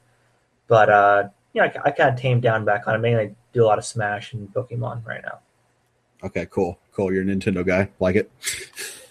But 0.69 0.89
uh, 0.89 1.27
you 1.51 1.61
know, 1.61 1.67
I, 1.67 1.89
I 1.89 1.91
kind 1.91 2.09
of 2.09 2.17
tamed 2.17 2.43
down 2.43 2.63
back 2.63 2.87
on 2.87 2.95
it. 2.95 2.99
Mainly, 2.99 3.23
I 3.23 3.35
do 3.51 3.61
a 3.61 3.67
lot 3.67 3.77
of 3.77 3.83
Smash 3.83 4.31
and 4.31 4.47
Pokemon 4.53 5.05
right 5.05 5.21
now. 5.21 5.39
Okay, 6.23 6.47
cool, 6.49 6.79
cool. 6.93 7.11
You're 7.11 7.23
a 7.23 7.25
Nintendo 7.25 7.65
guy, 7.65 7.89
like 7.99 8.15
it. 8.15 8.31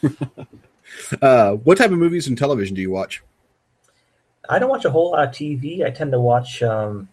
uh, 1.20 1.52
what 1.56 1.76
type 1.76 1.90
of 1.90 1.98
movies 1.98 2.28
and 2.28 2.38
television 2.38 2.74
do 2.74 2.80
you 2.80 2.90
watch? 2.90 3.22
I 4.48 4.58
don't 4.58 4.70
watch 4.70 4.86
a 4.86 4.90
whole 4.90 5.10
lot 5.10 5.28
of 5.28 5.34
TV. 5.34 5.84
I 5.84 5.90
tend 5.90 6.12
to 6.12 6.20
watch 6.20 6.62
um, 6.62 7.10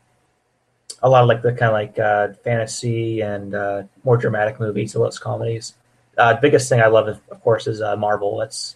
a 1.03 1.09
lot 1.09 1.21
of 1.21 1.27
like 1.27 1.41
the 1.41 1.51
kind 1.51 1.63
of 1.63 1.73
like 1.73 1.99
uh, 1.99 2.33
fantasy 2.43 3.21
and 3.21 3.53
uh, 3.53 3.83
more 4.03 4.17
dramatic 4.17 4.59
movies, 4.59 4.95
well 4.95 5.07
as 5.07 5.19
comedies. 5.19 5.75
Uh, 6.17 6.35
biggest 6.35 6.69
thing 6.69 6.81
I 6.81 6.87
love, 6.87 7.07
of 7.07 7.41
course, 7.41 7.67
is 7.67 7.81
uh, 7.81 7.95
Marvel. 7.95 8.37
That's 8.37 8.75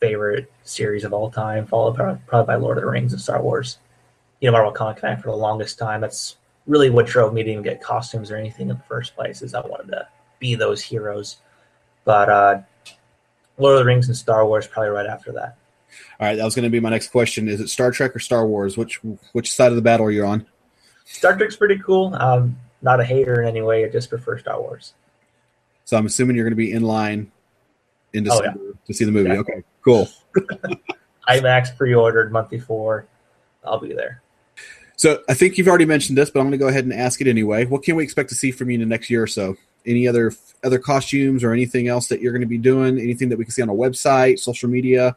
favorite 0.00 0.52
series 0.62 1.04
of 1.04 1.12
all 1.12 1.30
time, 1.30 1.66
followed 1.66 1.96
by, 1.96 2.14
probably 2.26 2.46
by 2.46 2.56
Lord 2.56 2.78
of 2.78 2.84
the 2.84 2.90
Rings 2.90 3.12
and 3.12 3.20
Star 3.20 3.42
Wars. 3.42 3.78
You 4.40 4.48
know, 4.48 4.52
Marvel 4.52 4.72
comic 4.72 5.00
fan 5.00 5.16
for 5.16 5.30
the 5.30 5.36
longest 5.36 5.78
time. 5.78 6.00
That's 6.00 6.36
really 6.66 6.90
what 6.90 7.06
drove 7.06 7.32
me 7.32 7.42
to 7.42 7.50
even 7.50 7.64
get 7.64 7.82
costumes 7.82 8.30
or 8.30 8.36
anything 8.36 8.70
in 8.70 8.76
the 8.76 8.82
first 8.88 9.16
place. 9.16 9.42
Is 9.42 9.54
I 9.54 9.60
wanted 9.60 9.88
to 9.92 10.08
be 10.38 10.54
those 10.54 10.82
heroes. 10.82 11.38
But 12.04 12.28
uh, 12.28 12.60
Lord 13.58 13.74
of 13.74 13.80
the 13.80 13.86
Rings 13.86 14.06
and 14.06 14.16
Star 14.16 14.46
Wars 14.46 14.66
probably 14.66 14.90
right 14.90 15.06
after 15.06 15.32
that. 15.32 15.56
All 16.20 16.26
right, 16.28 16.36
that 16.36 16.44
was 16.44 16.54
going 16.54 16.64
to 16.64 16.70
be 16.70 16.80
my 16.80 16.90
next 16.90 17.08
question. 17.08 17.48
Is 17.48 17.60
it 17.60 17.68
Star 17.68 17.90
Trek 17.90 18.14
or 18.14 18.18
Star 18.18 18.46
Wars? 18.46 18.76
Which 18.76 19.00
which 19.32 19.52
side 19.52 19.72
of 19.72 19.76
the 19.76 19.82
battle 19.82 20.06
are 20.06 20.10
you 20.10 20.24
on? 20.24 20.46
Star 21.06 21.36
Trek's 21.36 21.56
pretty 21.56 21.78
cool. 21.78 22.14
Um, 22.14 22.58
not 22.82 23.00
a 23.00 23.04
hater 23.04 23.40
in 23.40 23.48
any 23.48 23.62
way. 23.62 23.84
I 23.84 23.88
just 23.88 24.10
prefer 24.10 24.38
Star 24.38 24.60
Wars. 24.60 24.92
So 25.84 25.96
I'm 25.96 26.06
assuming 26.06 26.36
you're 26.36 26.44
going 26.44 26.52
to 26.52 26.56
be 26.56 26.72
in 26.72 26.82
line 26.82 27.30
in 28.12 28.28
Oh, 28.30 28.34
yeah. 28.42 28.52
December 28.52 28.78
to 28.86 28.94
see 28.94 29.04
the 29.04 29.12
movie. 29.12 29.30
Yeah. 29.30 29.36
Okay, 29.36 29.62
cool. 29.84 30.08
IMAX 31.28 31.76
pre-ordered 31.76 32.32
month 32.32 32.50
before. 32.50 33.06
I'll 33.64 33.78
be 33.80 33.92
there. 33.92 34.22
So 34.96 35.22
I 35.28 35.34
think 35.34 35.58
you've 35.58 35.68
already 35.68 35.84
mentioned 35.84 36.16
this, 36.16 36.30
but 36.30 36.40
I'm 36.40 36.46
going 36.46 36.52
to 36.52 36.58
go 36.58 36.68
ahead 36.68 36.84
and 36.84 36.92
ask 36.92 37.20
it 37.20 37.26
anyway. 37.26 37.64
What 37.66 37.82
can 37.82 37.96
we 37.96 38.04
expect 38.04 38.28
to 38.30 38.34
see 38.34 38.50
from 38.50 38.70
you 38.70 38.74
in 38.74 38.80
the 38.80 38.86
next 38.86 39.10
year 39.10 39.22
or 39.22 39.26
so? 39.26 39.56
Any 39.84 40.08
other 40.08 40.32
other 40.64 40.78
costumes 40.78 41.44
or 41.44 41.52
anything 41.52 41.86
else 41.88 42.08
that 42.08 42.20
you're 42.20 42.32
going 42.32 42.42
to 42.42 42.48
be 42.48 42.58
doing? 42.58 42.98
Anything 42.98 43.28
that 43.28 43.38
we 43.38 43.44
can 43.44 43.52
see 43.52 43.62
on 43.62 43.68
a 43.68 43.74
website, 43.74 44.38
social 44.38 44.68
media? 44.68 45.16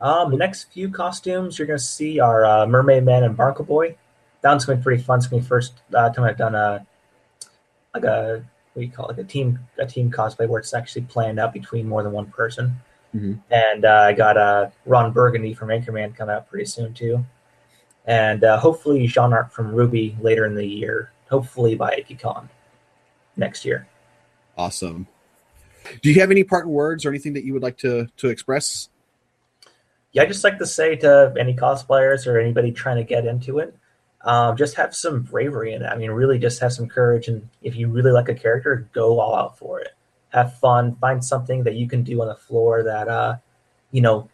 Um, 0.00 0.30
the 0.30 0.36
next 0.36 0.64
few 0.72 0.90
costumes 0.90 1.58
you're 1.58 1.66
gonna 1.66 1.78
see 1.78 2.20
are 2.20 2.44
uh, 2.44 2.66
Mermaid 2.66 3.04
Man 3.04 3.24
and 3.24 3.34
Barnacle 3.34 3.64
Boy. 3.64 3.96
That 4.44 4.50
one's 4.50 4.66
gonna 4.66 4.76
be 4.76 4.82
pretty 4.82 5.02
fun. 5.02 5.20
It's 5.20 5.26
be 5.26 5.40
first 5.40 5.72
uh, 5.94 6.10
time 6.10 6.26
I've 6.26 6.36
done 6.36 6.54
a 6.54 6.86
like 7.94 8.04
a 8.04 8.44
what 8.74 8.80
do 8.80 8.86
you 8.86 8.92
call 8.92 9.06
it? 9.08 9.16
Like 9.16 9.24
a 9.24 9.28
team 9.28 9.58
a 9.78 9.86
team 9.86 10.12
cosplay 10.12 10.46
where 10.46 10.60
it's 10.60 10.74
actually 10.74 11.02
planned 11.02 11.40
out 11.40 11.54
between 11.54 11.88
more 11.88 12.02
than 12.02 12.12
one 12.12 12.26
person. 12.26 12.76
Mhm. 13.16 13.40
And 13.50 13.86
uh, 13.86 14.02
I 14.02 14.12
got 14.12 14.36
uh, 14.36 14.68
Ron 14.84 15.12
Burgundy 15.12 15.54
from 15.54 15.70
Anchorman 15.70 16.14
coming 16.14 16.34
out 16.34 16.50
pretty 16.50 16.66
soon 16.66 16.92
too, 16.92 17.24
and 18.04 18.44
uh, 18.44 18.58
hopefully 18.58 19.06
Jaune 19.06 19.32
Arc 19.32 19.50
from 19.50 19.72
RWBY 19.72 20.22
later 20.22 20.44
in 20.44 20.54
the 20.54 20.66
year. 20.66 21.10
Hopefully 21.30 21.74
by 21.74 21.96
Ikkicon 21.96 22.50
next 23.38 23.64
year. 23.64 23.88
Awesome. 24.58 25.06
Do 26.02 26.12
you 26.12 26.20
have 26.20 26.30
any 26.30 26.44
parting 26.44 26.70
words 26.70 27.06
or 27.06 27.08
anything 27.08 27.32
that 27.32 27.44
you 27.44 27.54
would 27.54 27.62
like 27.62 27.78
to 27.78 28.08
to 28.18 28.28
express? 28.28 28.90
yeah, 30.12 30.22
I 30.22 30.26
just 30.26 30.44
like 30.44 30.58
to 30.58 30.66
say 30.66 30.96
to 30.96 31.34
any 31.40 31.54
cosplayers 31.54 32.26
or 32.26 32.38
anybody 32.38 32.72
trying 32.72 32.98
to 32.98 33.04
get 33.04 33.24
into 33.24 33.58
it, 33.58 33.74
um, 34.24 34.56
just 34.56 34.74
have 34.76 34.94
some 34.94 35.22
bravery 35.22 35.74
in 35.74 35.82
it. 35.82 35.86
I 35.86 35.96
mean, 35.96 36.10
really, 36.10 36.38
just 36.38 36.60
have 36.60 36.72
some 36.72 36.88
courage, 36.88 37.28
and 37.28 37.48
if 37.62 37.76
you 37.76 37.88
really 37.88 38.10
like 38.10 38.28
a 38.28 38.34
character, 38.34 38.88
go 38.92 39.20
all 39.20 39.34
out 39.34 39.58
for 39.58 39.80
it. 39.80 39.94
Have 40.30 40.58
fun. 40.58 40.96
Find 40.96 41.24
something 41.24 41.62
that 41.64 41.74
you 41.74 41.86
can 41.86 42.02
do 42.02 42.20
on 42.22 42.28
the 42.28 42.34
floor 42.34 42.82
that 42.82 43.08
uh, 43.08 43.36
you 43.92 44.00
know 44.00 44.28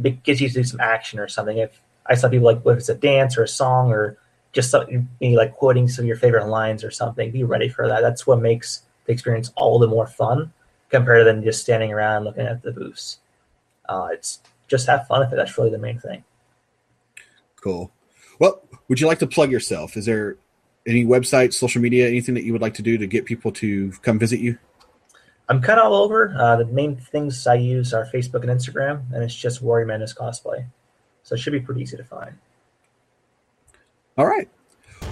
gets 0.00 0.40
you 0.40 0.48
to 0.48 0.54
do 0.54 0.64
some 0.64 0.80
action 0.80 1.18
or 1.18 1.28
something. 1.28 1.58
If 1.58 1.80
I 2.06 2.14
saw 2.14 2.28
people 2.28 2.46
like, 2.46 2.62
if 2.64 2.78
it's 2.78 2.88
a 2.88 2.94
dance 2.94 3.36
or 3.36 3.42
a 3.42 3.48
song 3.48 3.90
or 3.90 4.16
just 4.52 4.70
something, 4.70 5.06
like 5.20 5.54
quoting 5.56 5.88
some 5.88 6.04
of 6.04 6.06
your 6.06 6.16
favorite 6.16 6.46
lines 6.46 6.82
or 6.82 6.90
something, 6.90 7.30
be 7.30 7.44
ready 7.44 7.68
for 7.68 7.86
that. 7.86 8.00
That's 8.00 8.26
what 8.26 8.40
makes 8.40 8.82
the 9.04 9.12
experience 9.12 9.52
all 9.56 9.78
the 9.78 9.86
more 9.86 10.06
fun 10.06 10.52
compared 10.88 11.20
to 11.20 11.24
than 11.24 11.44
just 11.44 11.60
standing 11.60 11.92
around 11.92 12.24
looking 12.24 12.46
at 12.46 12.62
the 12.62 12.72
booths. 12.72 13.18
Uh, 13.88 14.08
it's 14.12 14.40
just 14.68 14.86
have 14.86 15.06
fun 15.06 15.20
with 15.20 15.32
it. 15.32 15.36
That's 15.36 15.56
really 15.58 15.70
the 15.70 15.78
main 15.78 15.98
thing. 15.98 16.24
Cool. 17.56 17.90
Well, 18.38 18.62
would 18.88 19.00
you 19.00 19.06
like 19.06 19.18
to 19.20 19.26
plug 19.26 19.50
yourself? 19.50 19.96
Is 19.96 20.06
there 20.06 20.36
any 20.86 21.04
website, 21.04 21.52
social 21.52 21.80
media, 21.80 22.08
anything 22.08 22.34
that 22.34 22.44
you 22.44 22.52
would 22.52 22.62
like 22.62 22.74
to 22.74 22.82
do 22.82 22.98
to 22.98 23.06
get 23.06 23.24
people 23.24 23.52
to 23.52 23.92
come 24.02 24.18
visit 24.18 24.40
you? 24.40 24.58
I'm 25.48 25.62
kind 25.62 25.78
of 25.80 25.86
all 25.86 26.02
over. 26.02 26.34
Uh, 26.38 26.56
the 26.56 26.66
main 26.66 26.96
things 26.96 27.46
I 27.46 27.54
use 27.54 27.94
are 27.94 28.06
Facebook 28.12 28.42
and 28.42 28.50
Instagram, 28.50 29.02
and 29.12 29.22
it's 29.22 29.34
just 29.34 29.62
Warrior 29.62 29.86
Madness 29.86 30.12
cosplay. 30.12 30.66
So 31.22 31.34
it 31.34 31.38
should 31.38 31.52
be 31.52 31.60
pretty 31.60 31.82
easy 31.82 31.96
to 31.96 32.04
find. 32.04 32.36
All 34.16 34.26
right. 34.26 34.48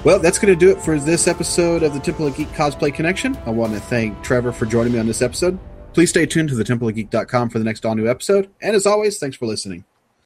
Well, 0.04 0.18
that's 0.18 0.38
going 0.38 0.52
to 0.52 0.58
do 0.58 0.70
it 0.70 0.80
for 0.80 0.98
this 0.98 1.26
episode 1.26 1.82
of 1.82 1.94
the 1.94 2.00
Temple 2.00 2.26
of 2.26 2.36
Geek 2.36 2.48
Cosplay 2.48 2.92
Connection. 2.92 3.36
I 3.46 3.50
want 3.50 3.72
to 3.72 3.80
thank 3.80 4.22
Trevor 4.22 4.52
for 4.52 4.66
joining 4.66 4.92
me 4.92 4.98
on 4.98 5.06
this 5.06 5.22
episode. 5.22 5.58
Please 5.94 6.10
stay 6.10 6.26
tuned 6.26 6.50
to 6.50 6.54
the 6.54 6.64
templeofgeek.com 6.64 7.48
for 7.48 7.58
the 7.58 7.64
next 7.64 7.86
all 7.86 7.94
new 7.94 8.08
episode. 8.08 8.50
And 8.60 8.76
as 8.76 8.84
always, 8.84 9.18
thanks 9.18 9.36
for 9.36 9.46
listening. 9.46 9.84